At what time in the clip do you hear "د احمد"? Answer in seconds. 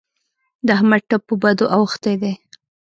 0.65-1.01